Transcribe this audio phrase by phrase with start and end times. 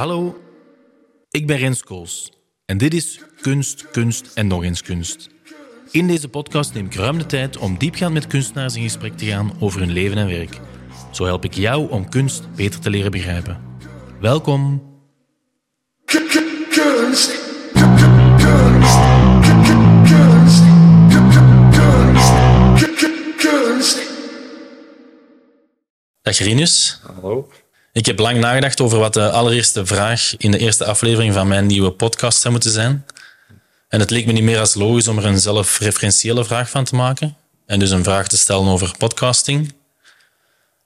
[0.00, 0.42] Hallo,
[1.30, 2.32] ik ben Rens Kools
[2.64, 5.28] en dit is Kunst, Kunst en nog eens Kunst.
[5.90, 9.24] In deze podcast neem ik ruim de tijd om diepgaand met kunstenaars in gesprek te
[9.24, 10.60] gaan over hun leven en werk.
[11.10, 13.60] Zo help ik jou om kunst beter te leren begrijpen.
[14.20, 14.82] Welkom.
[26.22, 27.00] Dag Rinus.
[27.02, 27.48] Hallo.
[27.92, 31.66] Ik heb lang nagedacht over wat de allereerste vraag in de eerste aflevering van mijn
[31.66, 33.06] nieuwe podcast zou moeten zijn.
[33.88, 36.94] En het leek me niet meer als logisch om er een zelfreferentiële vraag van te
[36.94, 37.36] maken.
[37.66, 39.74] En dus een vraag te stellen over podcasting.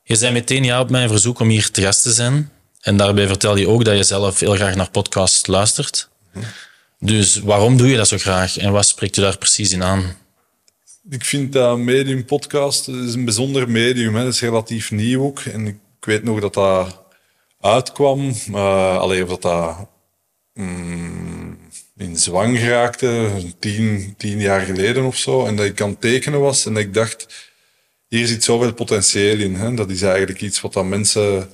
[0.03, 2.51] Je zei meteen ja op mijn verzoek om hier te gast te zijn.
[2.81, 6.09] En daarbij vertel je ook dat je zelf heel graag naar podcasts luistert.
[6.99, 10.17] Dus waarom doe je dat zo graag en wat spreekt je daar precies in aan?
[11.11, 14.15] Ik vind dat medium podcast is een bijzonder medium.
[14.15, 14.25] Hè.
[14.25, 15.41] Dat is relatief nieuw ook.
[15.41, 17.03] En ik weet nog dat dat
[17.61, 18.33] uitkwam.
[18.51, 19.89] Uh, alleen of dat dat
[20.55, 21.59] mm,
[21.97, 25.47] in zwang geraakte, tien, tien jaar geleden of zo.
[25.47, 26.67] En dat ik aan het tekenen was.
[26.67, 27.53] En ik dacht,
[28.09, 29.55] hier zit zoveel potentieel in.
[29.55, 29.75] Hè.
[29.75, 31.51] Dat is eigenlijk iets wat dat mensen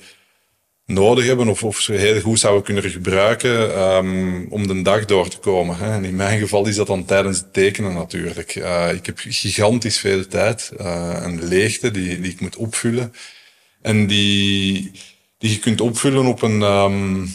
[0.85, 5.29] nodig hebben of, of ze heel goed zouden kunnen gebruiken um, om de dag door
[5.29, 5.77] te komen.
[5.77, 5.91] Hè.
[5.91, 8.55] En in mijn geval is dat dan tijdens het tekenen natuurlijk.
[8.55, 13.13] Uh, ik heb gigantisch veel tijd uh, en leegte die ik moet opvullen.
[13.81, 14.91] En die,
[15.37, 17.29] die je kunt opvullen op een, um,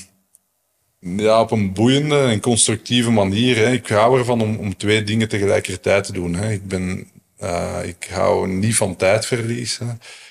[1.00, 3.56] ja, op een boeiende en constructieve manier.
[3.56, 3.72] Hè.
[3.72, 6.34] Ik hou ervan om, om twee dingen tegelijkertijd te doen.
[6.34, 6.52] Hè.
[6.52, 9.78] Ik, ben, uh, ik hou niet van tijdverlies.
[9.78, 9.86] Hè.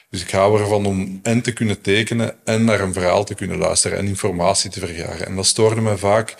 [0.09, 3.57] Dus ik hou ervan om en te kunnen tekenen en naar een verhaal te kunnen
[3.57, 5.25] luisteren en informatie te vergaren.
[5.25, 6.35] En dat stoorde me vaak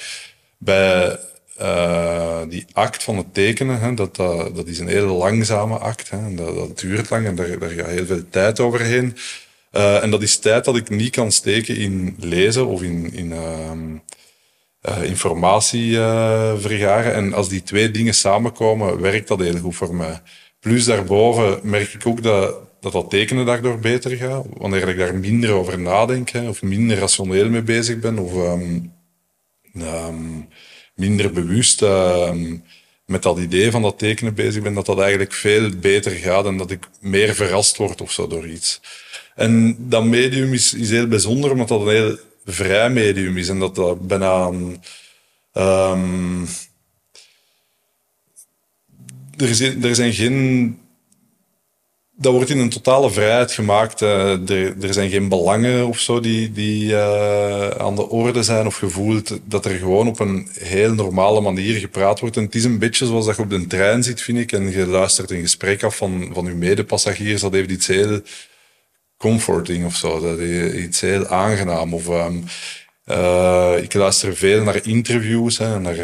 [0.57, 1.19] bij
[1.61, 3.79] uh, die act van het tekenen.
[3.79, 6.09] Hè, dat, dat, dat is een hele langzame act.
[6.09, 9.17] Hè, dat, dat duurt lang en daar, daar gaat heel veel tijd overheen.
[9.75, 13.31] Uh, en dat is tijd dat ik niet kan steken in lezen of in, in
[13.31, 13.71] uh,
[14.89, 15.91] uh, informatie
[16.57, 17.13] vergaren.
[17.13, 20.21] En als die twee dingen samenkomen, werkt dat heel goed voor mij.
[20.59, 24.45] Plus daarboven merk ik ook dat dat, tekenen daardoor beter gaat.
[24.57, 28.93] Wanneer ik daar minder over nadenk hè, of minder rationeel mee bezig ben of um,
[29.77, 30.47] um,
[30.95, 31.81] minder bewust
[33.05, 36.57] met dat idee van dat tekenen bezig ben, dat dat eigenlijk veel beter gaat en
[36.57, 38.81] dat ik meer verrast word of zo door iets.
[39.35, 43.59] En dat medium is, is heel bijzonder, omdat dat een heel vrij medium is en
[43.59, 44.45] dat dat bijna
[45.53, 46.47] um,
[49.37, 50.77] er, zijn, er zijn geen
[52.17, 54.01] dat wordt in een totale vrijheid gemaakt.
[54.01, 58.65] Uh, er, er, zijn geen belangen of zo die, die uh, aan de orde zijn
[58.65, 59.39] of gevoeld.
[59.45, 62.37] Dat er gewoon op een heel normale manier gepraat wordt.
[62.37, 64.51] En het is een beetje zoals dat je op de trein zit, vind ik.
[64.51, 67.41] En je luistert een gesprek af van, van je medepassagiers.
[67.41, 68.21] Dat heeft iets heel
[69.17, 70.19] comforting of zo.
[70.19, 71.93] Dat heeft iets heel aangenaam.
[71.93, 72.43] Of, um,
[73.07, 75.57] uh, ik luister veel naar interviews.
[75.57, 75.97] Hè, naar,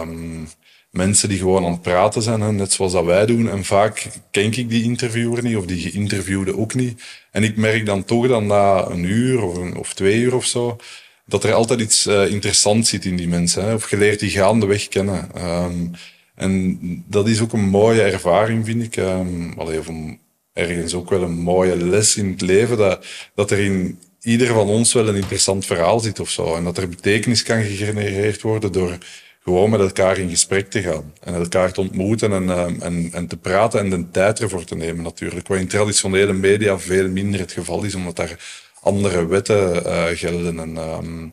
[0.00, 0.48] um,
[0.90, 3.50] mensen die gewoon aan het praten zijn, hè, net zoals dat wij doen.
[3.50, 7.02] En vaak ken ik die interviewer niet, of die geïnterviewde ook niet.
[7.30, 10.44] En ik merk dan toch dan na een uur of, een, of twee uur of
[10.44, 10.76] zo,
[11.26, 13.64] dat er altijd iets uh, interessants zit in die mensen.
[13.64, 15.28] Hè, of je leert die gaandeweg kennen.
[15.36, 15.90] Um,
[16.34, 16.78] en
[17.08, 18.96] dat is ook een mooie ervaring, vind ik.
[18.96, 19.80] Um, allee,
[20.52, 24.68] ergens ook wel een mooie les in het leven, dat, dat er in ieder van
[24.68, 26.54] ons wel een interessant verhaal zit of zo.
[26.54, 28.98] En dat er betekenis kan gegenereerd worden door
[29.42, 31.12] gewoon met elkaar in gesprek te gaan.
[31.20, 34.76] En elkaar te ontmoeten en, uh, en, en te praten en de tijd ervoor te
[34.76, 35.48] nemen natuurlijk.
[35.48, 38.38] Wat in traditionele media veel minder het geval is, omdat daar
[38.80, 40.58] andere wetten uh, gelden.
[40.58, 41.32] En, um,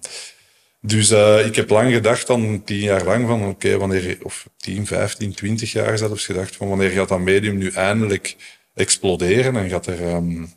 [0.82, 4.86] dus uh, ik heb lang gedacht, dan tien jaar lang, van oké, wanneer, of tien,
[4.86, 8.36] vijftien, twintig jaar zelfs gedacht, van wanneer gaat dat medium nu eindelijk
[8.78, 10.16] exploderen en gaat er...
[10.16, 10.56] Um,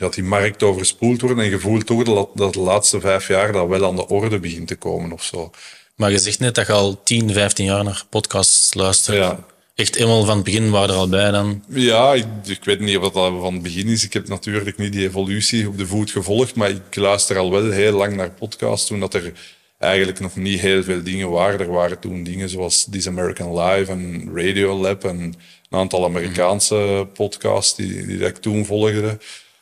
[0.00, 3.68] gaat die markt overspoeld worden en gevoeld toch dat, dat de laatste vijf jaar dat
[3.68, 5.50] wel aan de orde begint te komen of zo.
[5.94, 9.16] Maar je zegt net dat je al 10, 15 jaar naar podcasts luistert.
[9.16, 9.44] Ja.
[9.74, 11.64] Echt helemaal van het begin waren er al bij dan?
[11.68, 14.04] Ja, ik, ik weet niet wat dat van het begin is.
[14.04, 17.70] Ik heb natuurlijk niet die evolutie op de voet gevolgd, maar ik luister al wel
[17.70, 19.32] heel lang naar podcasts toen dat er
[19.80, 21.60] eigenlijk nog niet heel veel dingen waren.
[21.60, 25.34] Er waren toen dingen zoals This American Live en Radio Lab en een
[25.78, 29.18] aantal Amerikaanse podcasts die, die ik toen volgde.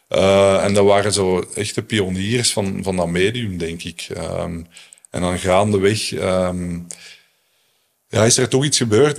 [0.09, 4.09] Uh, en dat waren zo echte pioniers van, van dat medium, denk ik.
[4.17, 4.67] Um,
[5.11, 6.87] en dan gaandeweg um,
[8.09, 9.19] ja, is er toch iets gebeurd,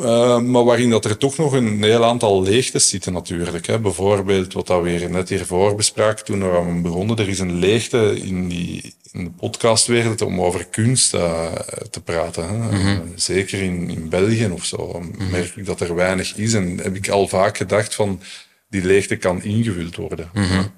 [0.00, 3.66] uh, maar waarin dat er toch nog een heel aantal leegtes zitten natuurlijk.
[3.66, 3.78] Hè.
[3.78, 7.16] Bijvoorbeeld wat dat we net hiervoor bespraken toen we begonnen.
[7.16, 11.52] Er is een leegte in, die, in de podcastwereld om over kunst uh,
[11.90, 12.48] te praten.
[12.48, 12.56] Hè.
[12.56, 13.12] Mm -hmm.
[13.14, 15.30] zeker in, in België of zo mm -hmm.
[15.30, 16.54] merk ik dat er weinig is.
[16.54, 18.20] En heb ik al vaak gedacht van
[18.68, 20.30] die leegte kan ingevuld worden.
[20.32, 20.70] Mm -hmm.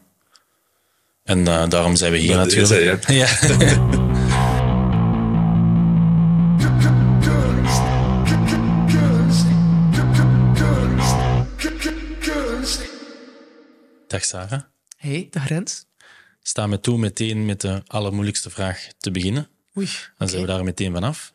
[1.24, 3.08] En eh, daarom zijn we hier deze, natuurlijk.
[3.22, 4.00] ja.
[14.12, 14.60] Dag Sarah.
[14.96, 15.86] Hey, dag Rens.
[16.42, 19.48] Sta me toe meteen met de allermoeilijkste vraag te beginnen.
[19.76, 19.88] Oei.
[20.18, 21.32] Dan zijn we daar meteen vanaf.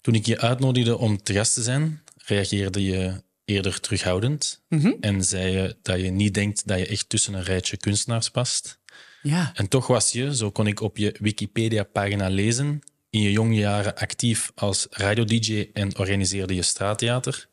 [0.00, 4.62] Toen ik je uitnodigde om te gast te zijn, reageerde je eerder terughoudend
[5.00, 8.78] en zei je dat je niet denkt dat je echt tussen een rijtje kunstenaars past.
[9.22, 9.52] Ja.
[9.54, 12.80] En toch was je, zo kon ik op je Wikipedia-pagina lezen,
[13.10, 17.48] in je jonge jaren actief als radio-dj en organiseerde je straattheater.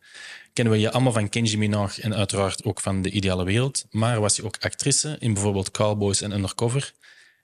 [0.58, 4.20] Kennen we je allemaal van Kenji Minaj en uiteraard ook van De Ideale Wereld, maar
[4.20, 6.94] was je ook actrice in bijvoorbeeld Cowboys en Undercover.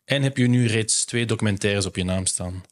[0.05, 2.63] En heb je nu reeds twee documentaires op je naam staan.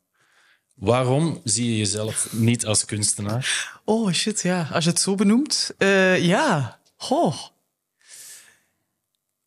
[0.75, 3.79] Waarom zie je jezelf niet als kunstenaar?
[3.85, 4.69] Oh shit, ja.
[4.71, 5.71] Als je het zo benoemt.
[5.77, 6.79] eh, ja.
[6.95, 7.35] Goh.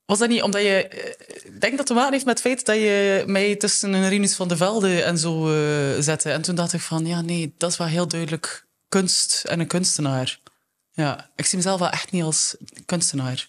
[0.06, 0.88] Was dat niet omdat je...
[0.88, 1.08] eh,
[1.54, 4.08] Ik denk dat het te maken heeft met het feit dat je mij tussen een
[4.08, 6.30] Rinus van de Velde en zo eh, zette.
[6.30, 9.66] En toen dacht ik van, ja, nee, dat is wel heel duidelijk kunst en een
[9.66, 10.42] kunstenaar.
[10.94, 12.56] Ja, ik zie mezelf wel echt niet als
[12.86, 13.48] kunstenaar.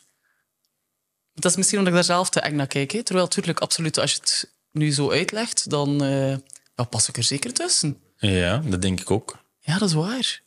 [1.33, 2.91] Dat is misschien omdat ik daar zelf te eng naar kijk.
[2.91, 3.03] Hè.
[3.03, 6.29] Terwijl, natuurlijk, absoluut, als je het nu zo uitlegt, dan eh,
[6.75, 7.97] ja, pas ik er zeker tussen.
[8.17, 9.37] Ja, dat denk ik ook.
[9.59, 10.41] Ja, dat is waar.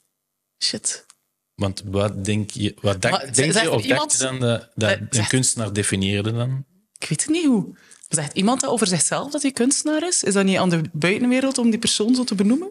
[0.64, 1.06] Shit.
[1.54, 4.70] Want wat denk je, wat dacht, Maar denk je of iemand- dacht je dan dat,
[4.74, 6.64] dat Eh, een zegt- kunstenaar definieerde dan?
[6.98, 7.76] Ik weet het niet hoe.
[8.08, 10.22] Zegt iemand dat over zichzelf dat hij kunstenaar is?
[10.22, 12.70] Is dat niet aan de buitenwereld om die persoon zo te benoemen?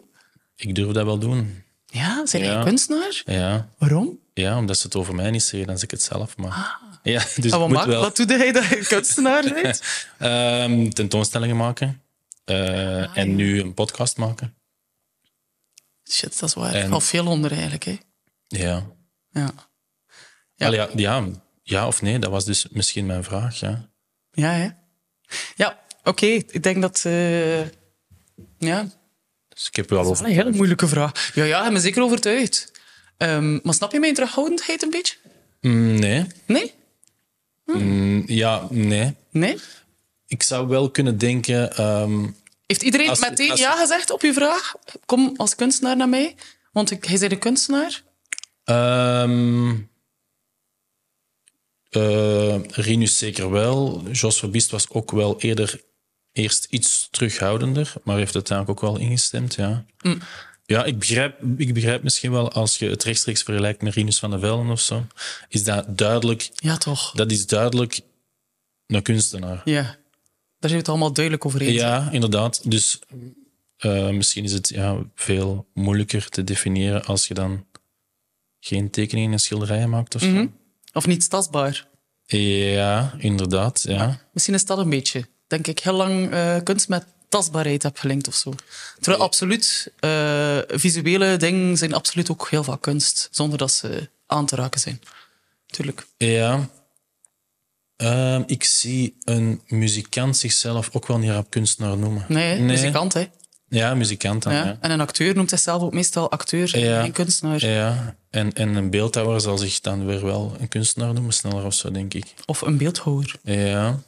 [0.56, 1.62] Ik durf dat wel doen.
[1.90, 2.52] Ja, zijn Ja.
[2.52, 3.22] jij kunstenaar?
[3.24, 4.18] Ja, Waarom?
[4.34, 6.36] ja omdat ze het over mij niet zeggen, dan zeg ik het zelf.
[6.36, 6.76] Maar...
[7.02, 9.82] Ja, dus Ah, wat, moet maakt- wel wat doet hij dat je kunstenaar bent?
[10.18, 12.02] Ehm, tentoonstellingen maken.
[12.44, 12.56] eh,
[13.02, 14.56] Ah, en nu een podcast maken.
[16.10, 16.74] Shit, dat is waar.
[16.74, 17.84] En- valt veel onder eigenlijk.
[17.84, 17.98] Hè.
[18.46, 18.86] Ja.
[19.30, 19.50] Ja.
[20.54, 20.70] Ja.
[20.70, 21.26] ja, ja,
[21.62, 23.60] ja of nee, dat was dus misschien mijn vraag.
[23.60, 23.88] Ja.
[24.30, 24.68] Ja, hè?
[25.56, 26.26] Ja, oké.
[26.26, 27.04] Ik denk dat...
[27.04, 27.60] eh,
[28.58, 28.86] ja,
[29.58, 31.30] Dus ik heb wel dat is een hele moeilijke vraag.
[31.34, 32.72] Ja, ja, ik ben me zeker overtuigd.
[33.16, 35.16] Ehm, maar snap je mijn terughoudendheid een beetje?
[35.60, 36.26] Mm, nee.
[36.46, 36.74] Nee?
[37.64, 39.14] Mm, ja, nee.
[39.30, 39.58] Nee?
[40.26, 41.76] Ik zou wel kunnen denken...
[41.76, 42.26] ehm,
[42.66, 44.74] Heeft iedereen Als- meteen als- ja gezegd op je vraag?
[45.06, 46.34] Kom als kunstenaar naar mij.
[46.72, 48.02] Want ik, hij zei de kunstenaar.
[51.88, 54.02] Eh, Rinus zeker wel.
[54.12, 55.80] Jos Verbiest was ook wel eerder
[56.38, 59.84] eerst iets terughoudender, maar heeft uiteindelijk ook wel ingestemd, ja.
[60.64, 64.30] Ja, ik begrijp, ik begrijp misschien wel als je het rechtstreeks vergelijkt met Rinus van
[64.30, 65.06] der Velde of zo,
[65.48, 67.12] is dat duidelijk, Ja, toch?
[67.12, 68.00] dat is duidelijk
[68.86, 69.62] een kunstenaar.
[69.64, 69.96] Ja.
[70.58, 71.72] Daar we het allemaal duidelijk over eens.
[71.80, 72.70] Ja, inderdaad.
[72.70, 72.98] Dus
[73.76, 77.66] eh, misschien is het ja, veel moeilijker te definiëren als je dan
[78.60, 80.48] geen tekeningen en schilderijen maakt of zo.
[80.92, 81.88] Of niet tastbaar.
[82.26, 83.82] Ja, inderdaad.
[83.88, 84.20] Ja.
[84.32, 85.28] Misschien is dat een beetje.
[85.48, 88.54] Denk ik heel lang eh, kunst met tastbaarheid heb gelinkt of zo.
[89.00, 94.46] Terwijl absoluut, eh, visuele dingen zijn absoluut ook heel vaak kunst, zonder dat ze aan
[94.46, 95.00] te raken zijn.
[95.66, 96.06] Tuurlijk.
[96.16, 96.68] ja.
[97.96, 102.24] Ehm, ik zie een muzikant zichzelf ook wel niet op kunstenaar noemen.
[102.28, 102.62] Nee, hè?
[102.62, 103.28] muzikant, hè.
[103.68, 104.52] Ja, muzikant dan.
[104.52, 104.64] Ja.
[104.64, 104.78] Ja.
[104.80, 107.02] En een acteur noemt zichzelf ook meestal acteur en Ja.
[107.02, 107.66] geen kunstenaar.
[107.66, 108.16] Ja.
[108.30, 111.90] En, en een beeldhouwer zal zich dan weer wel een kunstenaar noemen, sneller of zo,
[111.90, 112.34] denk ik.
[112.46, 113.34] Of een beeldhouwer.
[113.42, 113.98] Ja.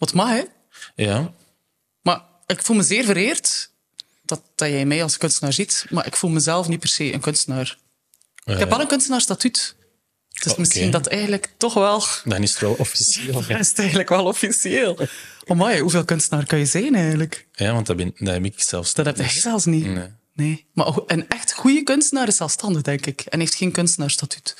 [0.00, 0.42] Wat mag, hè?
[0.94, 1.32] Ja.
[2.02, 3.70] Maar ik voel me zeer vereerd
[4.22, 7.20] dat, dat jij mij als kunstenaar ziet, maar ik voel mezelf niet per se een
[7.20, 7.78] kunstenaar.
[8.44, 9.74] Ik heb wel een kunstenaarstatuut.
[10.28, 10.60] Dus Oké.
[10.60, 12.04] misschien dat eigenlijk toch wel...
[12.24, 13.32] Dan is het wel officieel.
[13.48, 14.98] Dat is het eigenlijk wel officieel.
[15.46, 17.46] Oh my, hoeveel kunstenaar kan je zijn eigenlijk?
[17.52, 19.86] Ja, want dat, ben, dat heb ik zelfs Dat heb jij zelfs niet.
[19.86, 20.08] Nee.
[20.34, 20.66] Nee.
[20.72, 23.20] Maar een echt goede kunstenaar is zelfstandig, denk ik.
[23.20, 24.56] En heeft geen kunstenaarstatuut.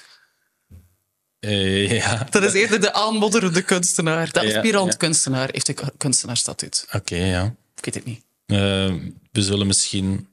[1.40, 4.32] Eh, ja, Dat is eerder de aanmodderende kunstenaar.
[4.32, 4.96] De aspirant ja.
[4.96, 6.86] kunstenaar heeft een kunstenaarstatuut.
[6.92, 7.54] oké, ja.
[7.76, 8.22] Ik weet het niet.
[8.46, 8.94] Eh,
[9.32, 10.28] we zullen misschien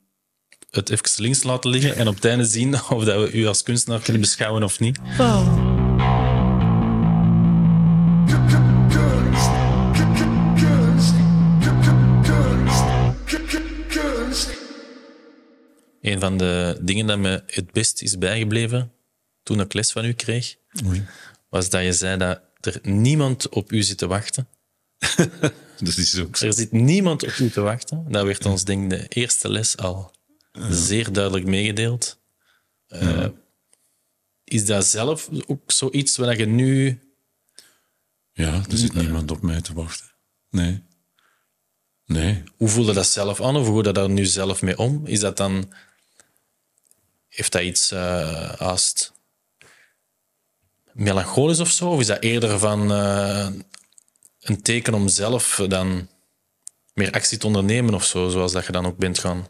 [0.71, 3.63] het even links laten liggen en op het einde zien of dat we u als
[3.63, 4.99] kunstenaar kunnen beschouwen of niet.
[13.87, 14.49] Kunst.
[16.01, 18.91] Een van de dingen dat me het best is bijgebleven
[19.47, 20.55] toen ik les van u kreeg,
[21.49, 24.47] was dat je zei dat er niemand op u zit te wachten.
[25.79, 26.45] Dat is ook zo.
[26.45, 28.05] Er zit niemand op u te wachten.
[28.11, 30.11] Dat werd ons, denk ik, de eerste les al
[30.69, 32.19] zeer duidelijk meegedeeld.
[32.87, 33.27] Eh,
[34.43, 36.99] Is dat zelf ook zoiets waar je nu...
[38.31, 40.11] Ja, er zit niemand op mij te wachten.
[40.49, 40.83] Nee.
[42.05, 42.43] Nee.
[42.55, 43.55] Hoe voelde dat zelf aan?
[43.55, 45.05] Of hoe je daar nu zelf mee om?
[45.05, 45.73] Is dat dan...
[47.27, 49.15] Heeft dat iets eh haast
[50.97, 51.89] melancholisch of zo?
[51.89, 53.47] Of is dat eerder van eh,
[54.41, 56.07] een teken om zelf dan
[56.93, 58.29] meer actie te ondernemen of zo?
[58.29, 59.47] Zoals dat je dan ook bent gaan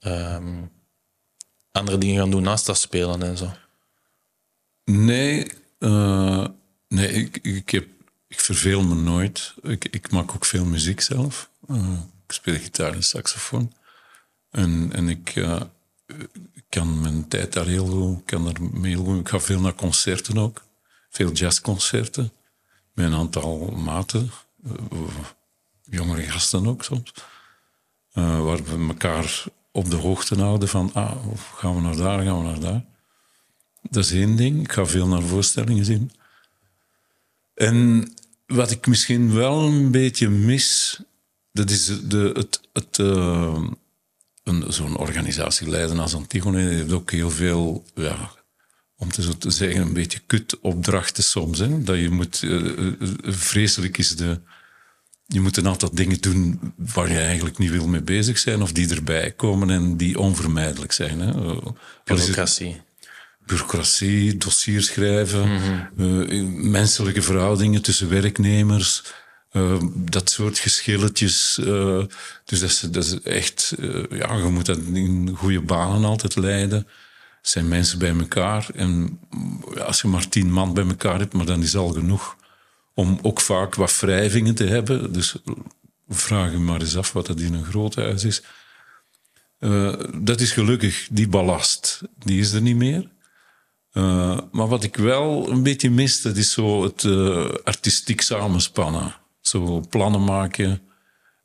[0.00, 0.62] ehm,
[1.72, 3.52] andere dingen gaan doen naast dat spelen en zo.
[4.84, 6.46] Nee, eh,
[6.88, 7.86] nee ik, ik, heb,
[8.28, 9.54] ik verveel me nooit.
[9.62, 11.50] Ik, ik maak ook veel muziek zelf.
[11.68, 13.72] Eh, ik speel gitaar en saxofoon.
[14.50, 15.34] En, en ik
[16.68, 19.18] kan mijn tijd daar heel goed, kan er mee.
[19.18, 20.64] Ik ga veel naar concerten ook.
[21.10, 22.32] Veel jazzconcerten.
[22.92, 24.30] Met een aantal maten.
[24.64, 24.72] eh,
[25.82, 27.12] jongere gasten ook soms.
[28.12, 32.38] Eh, waar we elkaar op de hoogte houden van, ah, gaan we naar daar, gaan
[32.38, 32.84] we naar daar.
[33.82, 34.60] Dat is één ding.
[34.60, 36.10] Ik ga veel naar voorstellingen zien.
[37.54, 38.12] En
[38.46, 40.98] wat ik misschien wel een beetje mis,
[41.52, 43.64] dat is de, het, het, eh,
[44.68, 48.30] zo'n organisatie leiden als Antigone heeft ook heel veel, ja,
[48.96, 51.58] om te zo te zeggen, een beetje kutopdrachten soms.
[51.58, 51.82] Hè?
[51.82, 54.40] Dat je moet, eh, eh, vreselijk is de,
[55.30, 58.72] je moet een aantal dingen doen waar je eigenlijk niet wil mee bezig zijn, of
[58.72, 61.20] die erbij komen en die onvermijdelijk zijn.
[61.20, 61.30] Hè?
[61.30, 61.66] Eh,
[62.04, 62.80] Bureaucratie.
[63.46, 65.60] bureaucratie, dossiers schrijven,
[65.98, 69.02] eh, menselijke verhoudingen tussen werknemers,
[69.58, 71.58] eh, dat soort geschilletjes.
[71.58, 72.02] eh,
[72.44, 76.36] dus dat is, dat is echt, eh, ja, je moet dat in goede banen altijd
[76.36, 76.78] leiden.
[77.42, 79.20] Er zijn mensen bij elkaar en
[79.86, 82.36] als je maar tien man bij elkaar hebt, maar dan is al genoeg
[82.94, 85.12] om ook vaak wat wrijvingen te hebben.
[85.12, 85.36] Dus
[86.08, 88.42] vraag je maar eens af wat dat in een groot huis is.
[89.58, 93.08] Eh, dat is gelukkig, die ballast, die is er niet meer.
[94.52, 97.04] Maar wat ik wel een beetje mis, dat is zo het
[97.64, 99.14] artistiek samenspannen.
[99.48, 100.82] Zo plannen maken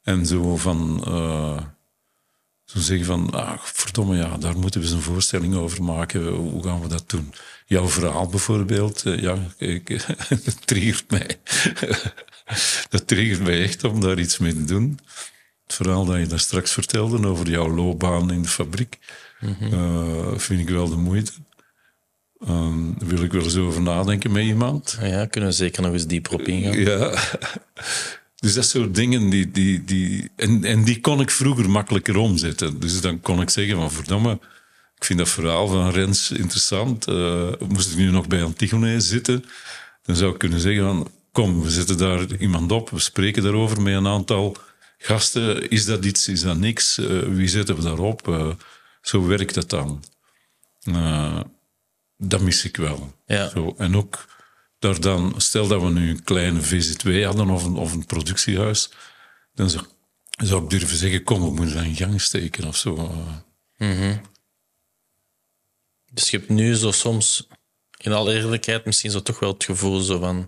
[0.04, 1.04] en zo van...
[1.08, 1.62] Uh,
[2.66, 6.28] zo zeggen van, ah, verdomme, ja, daar moeten we eens een voorstelling over maken.
[6.28, 7.34] Hoe gaan we dat doen?
[7.66, 10.06] Jouw verhaal bijvoorbeeld, uh, ja, ik,
[10.46, 11.40] dat triggert mij.
[12.90, 15.00] dat triggert mij echt om daar iets mee te doen.
[15.64, 18.98] Het verhaal dat je daar straks vertelde over jouw loopbaan in de fabriek,
[19.40, 20.40] mm -hmm.
[20.40, 21.32] vind ik wel de moeite.
[22.50, 24.98] Um, daar wil ik wel eens over nadenken met iemand.
[25.02, 26.80] Ja, kunnen we zeker nog eens dieper op ingaan.
[26.80, 27.24] Ja.
[28.36, 32.80] Dus dat soort dingen, die, die, die, en, en die kon ik vroeger makkelijker omzetten.
[32.80, 34.40] Dus dan kon ik zeggen van, verdomme,
[34.96, 37.08] ik vind dat verhaal van Rens interessant.
[37.08, 39.46] Uh, moest ik nu nog bij Antigone zitten,
[40.04, 43.82] dan zou ik kunnen zeggen van, kom, we zetten daar iemand op, we spreken daarover
[43.82, 44.58] met een aantal
[44.98, 45.70] gasten.
[45.70, 46.98] Is dat iets, is dat niks?
[46.98, 48.28] Uh, wie zetten we daarop?
[48.28, 48.48] Uh,
[49.02, 50.04] zo werkt dat dan.
[52.28, 53.14] Dat mis ik wel.
[53.26, 53.50] Ja.
[53.50, 54.26] Zo, en ook
[54.80, 58.90] daar dan, stel dat we nu een kleine VZ2 hadden of een, of een productiehuis,
[59.54, 59.86] dan zou,
[60.30, 62.96] zou ik durven zeggen, kom, we moeten dat in gang steken of zo.
[63.78, 64.22] Mm -hmm.
[66.12, 67.48] Dus je hebt nu zo soms,
[67.98, 70.48] in alle eerlijkheid, misschien zo toch wel het gevoel zo van...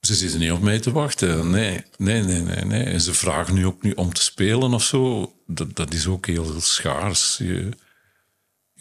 [0.00, 1.50] Ze zitten niet op mij te wachten.
[1.50, 2.64] Nee, nee, nee, nee.
[2.64, 2.84] nee.
[2.84, 5.32] En ze vragen nu ook niet om te spelen of zo.
[5.46, 7.36] Dat, dat is ook heel schaars.
[7.36, 7.68] Je,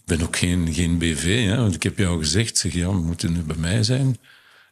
[0.09, 1.57] ben ook geen, geen BV, hè?
[1.57, 4.17] want ik heb jou gezegd, zeg, ja, we moeten nu bij mij zijn.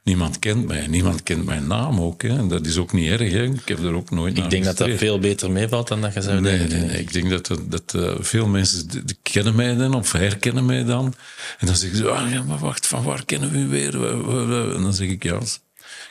[0.04, 2.22] Niemand kent mij, niemand kent mijn naam ook.
[2.22, 2.38] Hè?
[2.38, 3.44] En dat is ook niet erg, hè?
[3.44, 6.22] ik heb er ook nooit Ik denk dat dat veel beter meevalt dan dat je
[6.22, 6.80] zou nee, denken.
[6.80, 8.88] Nee, nee, ik denk dat, dat, dat uh, veel mensen
[9.22, 11.06] kennen mij dan of herkennen mij dan.
[11.58, 14.08] En dan zeggen ze, ah, ja, maar wacht, van waar kennen we u weer?
[14.76, 15.40] En dan zeg ik, ja,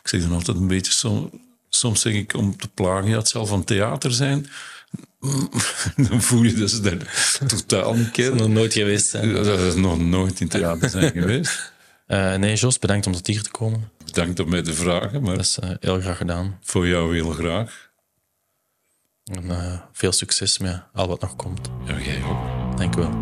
[0.02, 1.30] ik zeg dan altijd een beetje, soms,
[1.68, 4.46] soms zeg ik om te plagen, ja, het zal van theater zijn
[6.08, 8.36] dan voel je dat ze dat totaal niet kennen.
[8.36, 9.32] nog nooit geweest zijn.
[9.32, 11.74] Dat is nog nooit in theater zijn geweest.
[12.08, 13.90] Uh, nee, Jos, bedankt om tot hier te komen.
[14.04, 15.22] Bedankt om mij te vragen.
[15.22, 16.58] Maar dat is uh, heel graag gedaan.
[16.62, 17.90] Voor jou heel graag.
[19.24, 21.70] En, uh, veel succes met al wat nog komt.
[21.86, 22.78] Ja, jij ook.
[22.78, 23.14] Dank u wel.